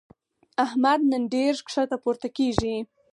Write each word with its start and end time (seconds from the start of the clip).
احمد 0.65 0.99
نن 1.11 1.23
ډېر 1.33 1.51
ښکته 1.59 1.97
پورته 2.03 2.27
کېږي. 2.37 2.75